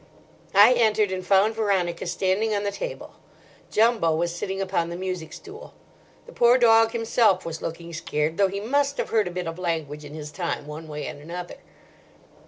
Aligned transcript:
I 0.55 0.73
entered, 0.73 1.11
and 1.11 1.23
found 1.23 1.53
Veronica 1.53 2.07
standing 2.07 2.55
on 2.55 2.63
the 2.63 2.71
table. 2.71 3.17
Jumbo 3.69 4.15
was 4.15 4.35
sitting 4.35 4.59
upon 4.59 4.89
the 4.89 4.95
music 4.95 5.31
stool. 5.31 5.75
The 6.25 6.31
poor 6.33 6.57
dog 6.57 6.89
himself 6.93 7.45
was 7.45 7.61
looking 7.61 7.93
scared, 7.93 8.37
though 8.37 8.47
he 8.47 8.59
must 8.59 8.97
have 8.97 9.09
heard 9.09 9.27
a 9.27 9.29
bit 9.29 9.45
of 9.45 9.59
language 9.59 10.03
in 10.03 10.15
his 10.15 10.31
time, 10.31 10.65
one 10.65 10.87
way 10.87 11.05
and 11.05 11.21
another. 11.21 11.57